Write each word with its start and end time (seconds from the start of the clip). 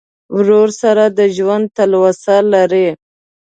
ورور 0.37 0.69
سره 0.81 1.03
د 1.17 1.19
ژوند 1.35 1.65
تلوسه 1.77 2.35
لرې. 2.53 2.87